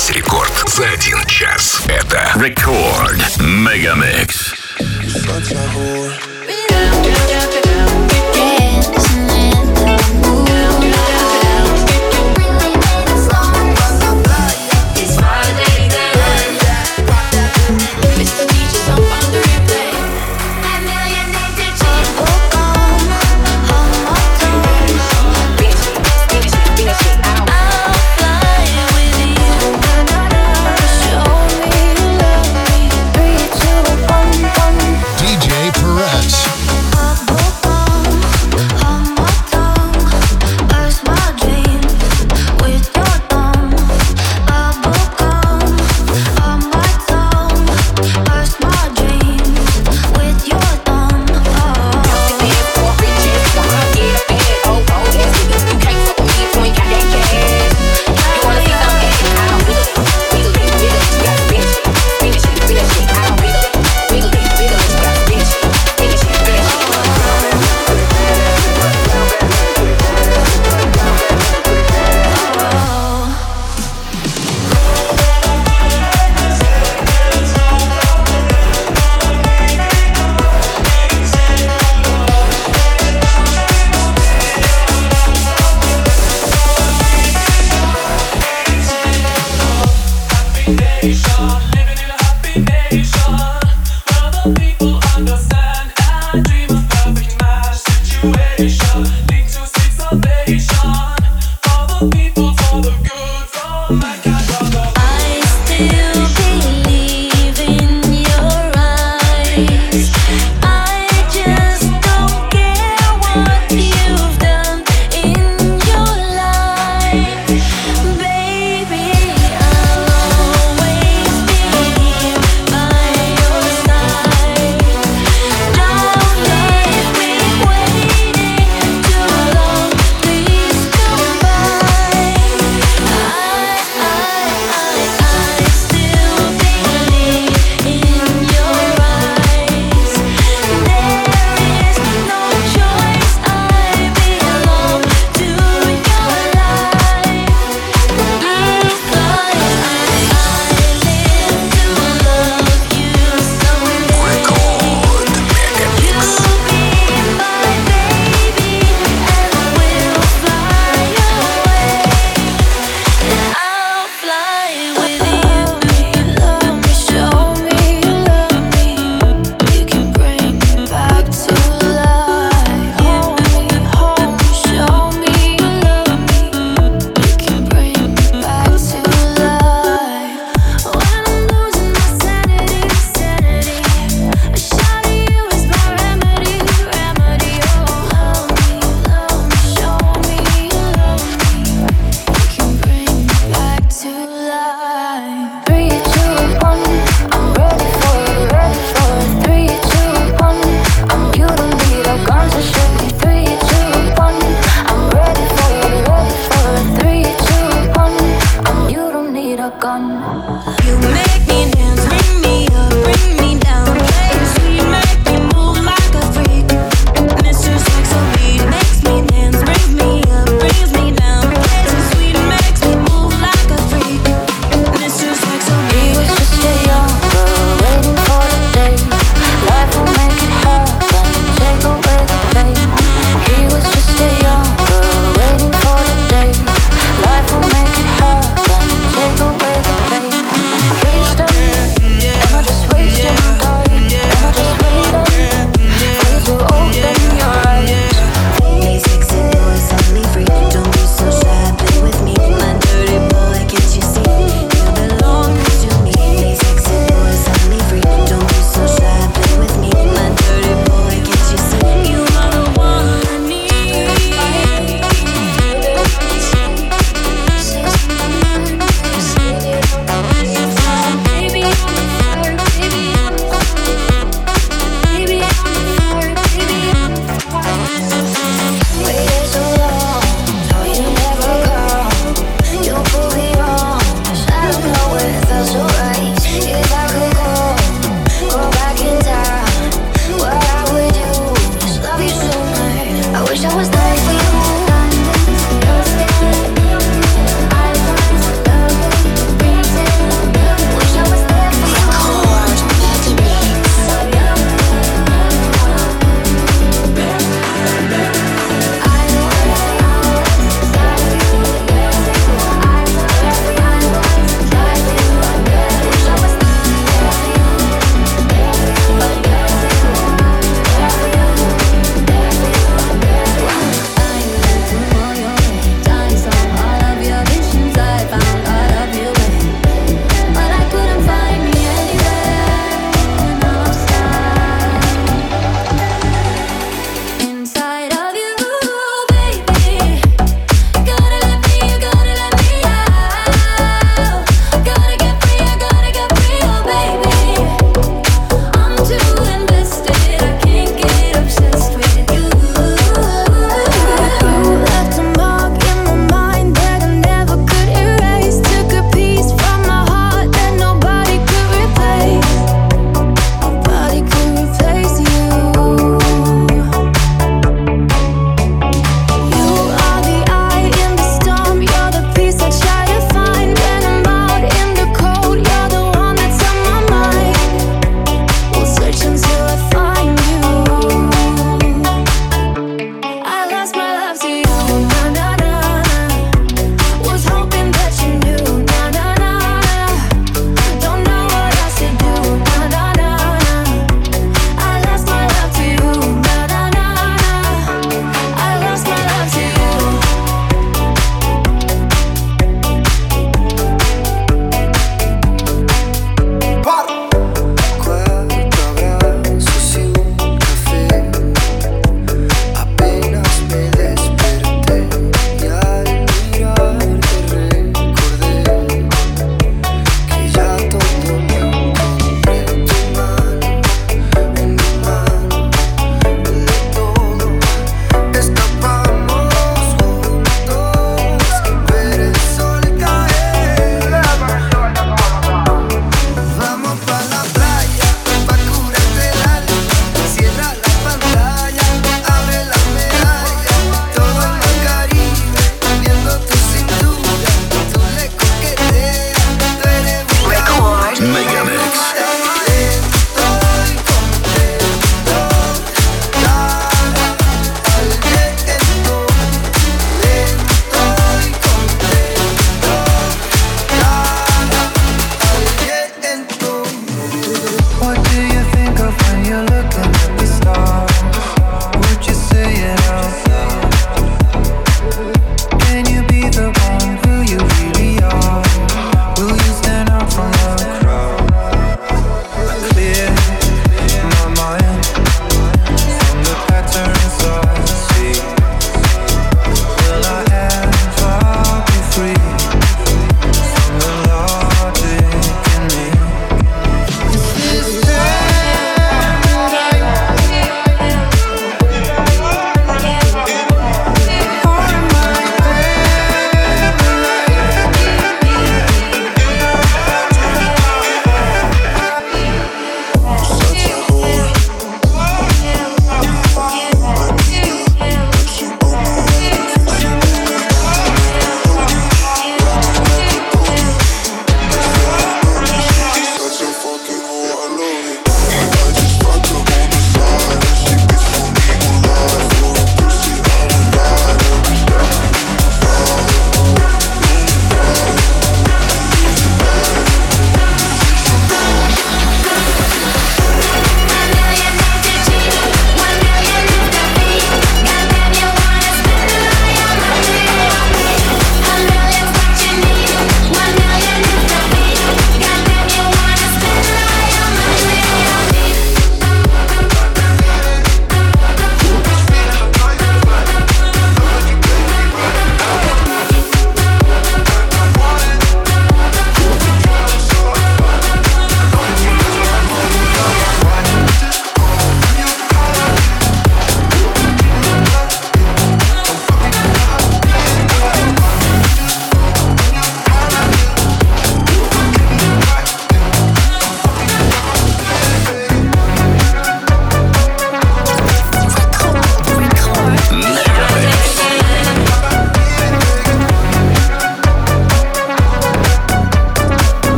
[0.00, 1.82] Весь рекорд за один час.
[1.86, 4.54] Это Рекорд Мегамикс.
[5.06, 7.49] Such a whore.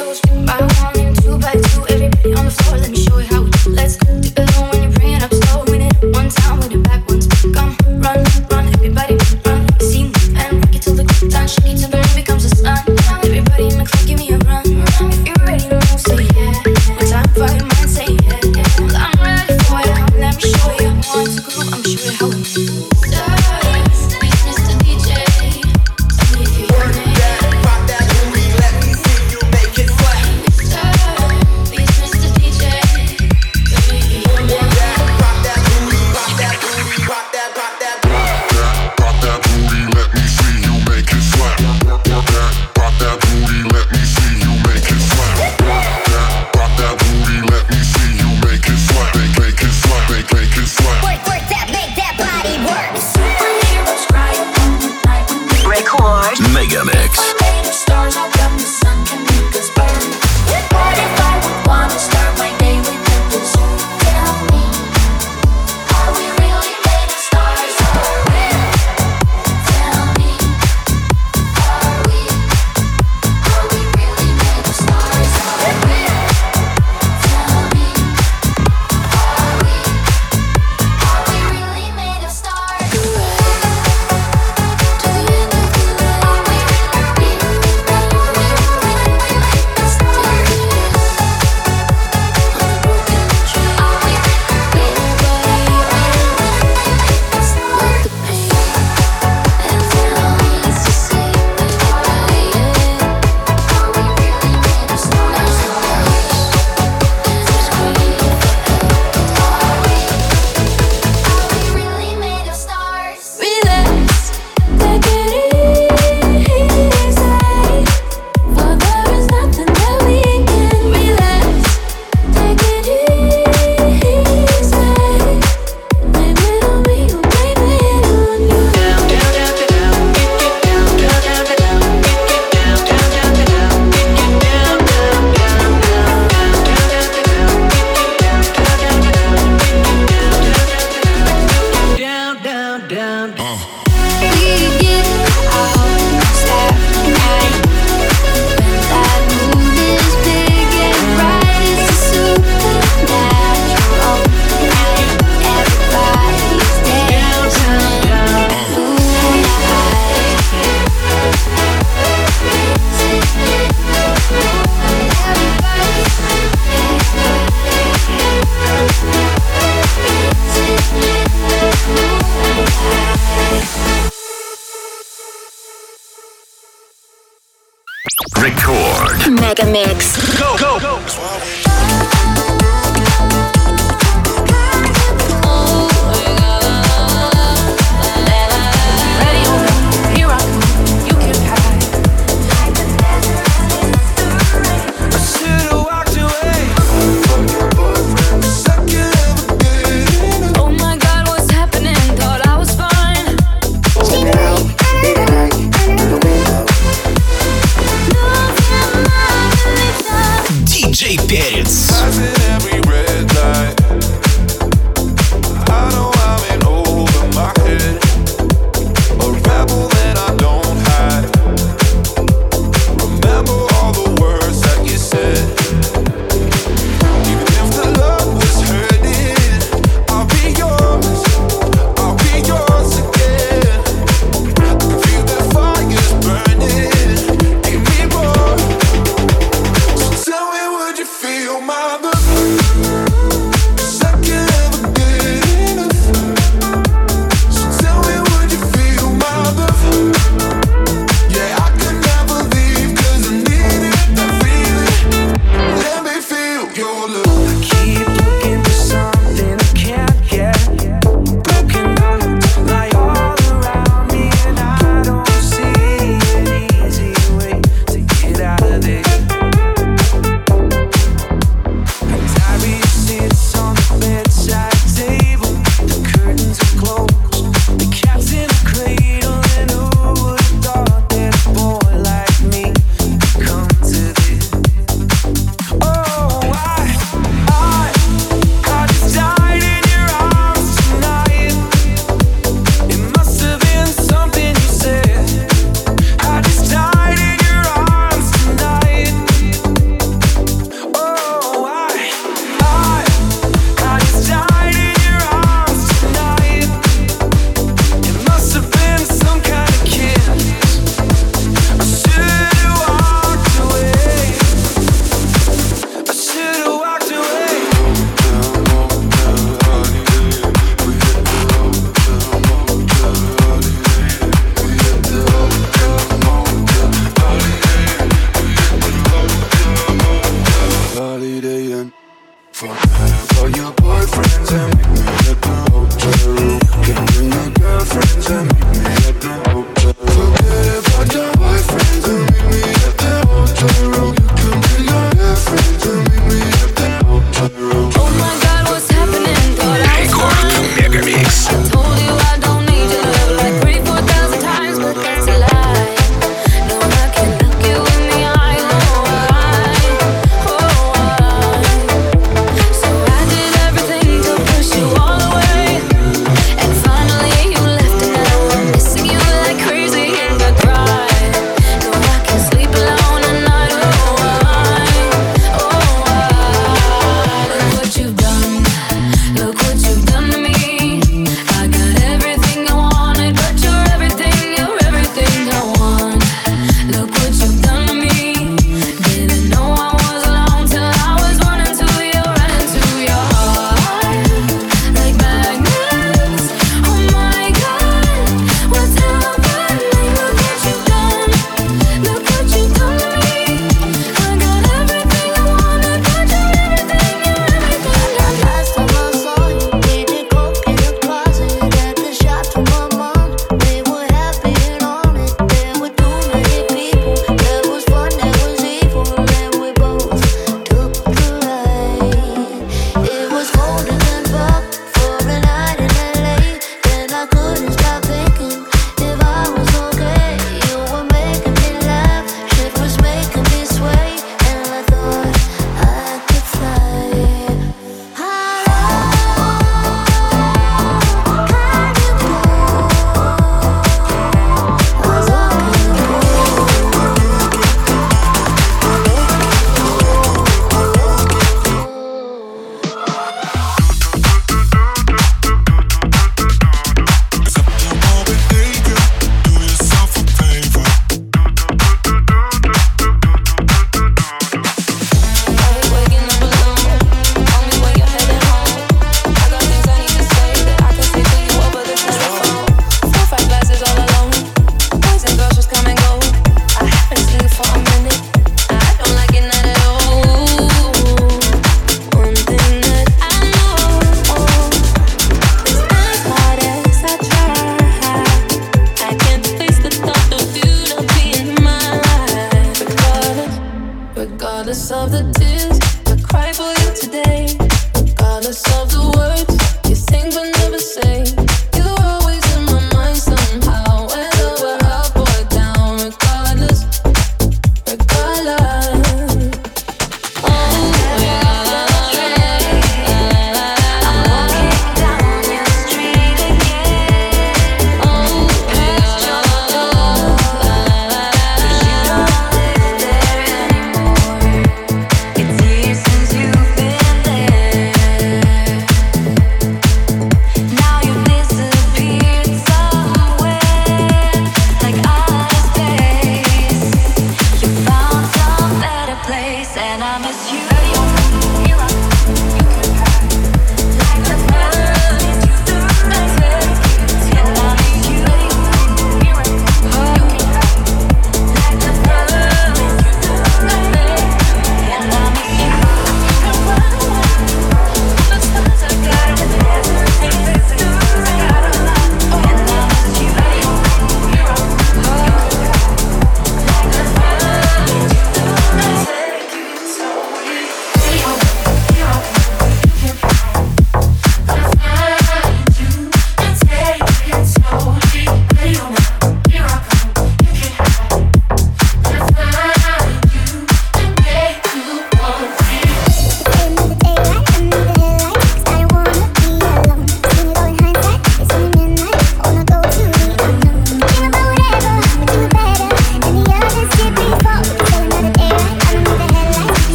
[0.00, 0.79] Feel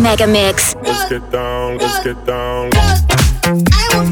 [0.00, 0.74] Mega Mix.
[0.76, 2.70] Let's get down, let's get down.
[2.74, 3.52] I
[3.94, 4.11] will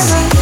[0.00, 0.39] Yes.